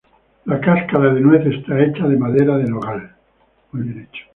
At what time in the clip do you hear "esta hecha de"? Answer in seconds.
1.45-2.17